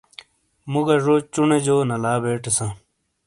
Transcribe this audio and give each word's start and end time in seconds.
مُو 0.71 0.81
گا 0.87 0.95
ژو 1.03 1.15
چُونے 1.33 1.57
جو 1.65 1.75
نالا 1.89 2.13
بیٹے 2.23 2.51
ساں۔ 2.57 2.71